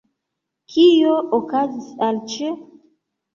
Kio 0.75 1.17
okazis 1.39 1.93
al 2.09 2.19
C!? 2.33 2.51